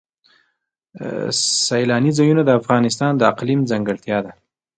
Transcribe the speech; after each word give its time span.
سیلانی 1.67 2.11
ځایونه 2.17 2.41
د 2.45 2.49
افغانستان 2.59 3.11
د 3.17 3.21
اقلیم 3.31 3.59
ځانګړتیا 3.71 4.17
ده. 4.25 4.31